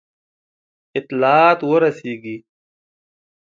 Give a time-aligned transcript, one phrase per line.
[0.99, 2.37] اطلاعات ورسیږي.